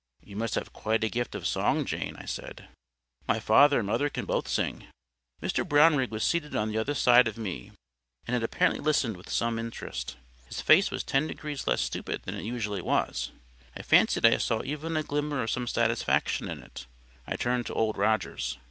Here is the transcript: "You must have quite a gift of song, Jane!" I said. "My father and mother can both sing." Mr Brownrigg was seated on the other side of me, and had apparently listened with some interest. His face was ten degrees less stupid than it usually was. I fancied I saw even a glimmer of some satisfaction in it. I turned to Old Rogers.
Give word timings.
"You 0.23 0.35
must 0.35 0.55
have 0.55 0.73
quite 0.73 1.03
a 1.03 1.09
gift 1.09 1.35
of 1.35 1.45
song, 1.45 1.85
Jane!" 1.85 2.15
I 2.17 2.25
said. 2.25 2.69
"My 3.27 3.39
father 3.39 3.77
and 3.77 3.85
mother 3.85 4.09
can 4.09 4.25
both 4.25 4.47
sing." 4.47 4.87
Mr 5.43 5.63
Brownrigg 5.63 6.09
was 6.09 6.23
seated 6.23 6.55
on 6.55 6.69
the 6.71 6.77
other 6.79 6.95
side 6.95 7.27
of 7.27 7.37
me, 7.37 7.71
and 8.25 8.33
had 8.33 8.41
apparently 8.41 8.79
listened 8.81 9.15
with 9.15 9.29
some 9.29 9.59
interest. 9.59 10.17
His 10.47 10.59
face 10.59 10.89
was 10.89 11.03
ten 11.03 11.27
degrees 11.27 11.67
less 11.67 11.81
stupid 11.81 12.23
than 12.23 12.33
it 12.33 12.43
usually 12.45 12.81
was. 12.81 13.31
I 13.77 13.83
fancied 13.83 14.25
I 14.25 14.37
saw 14.37 14.63
even 14.65 14.97
a 14.97 15.03
glimmer 15.03 15.43
of 15.43 15.51
some 15.51 15.67
satisfaction 15.67 16.49
in 16.49 16.63
it. 16.63 16.87
I 17.27 17.35
turned 17.35 17.67
to 17.67 17.75
Old 17.75 17.95
Rogers. 17.95 18.57